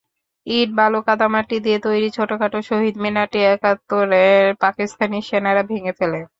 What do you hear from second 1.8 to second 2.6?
তৈরি ছোটখাটো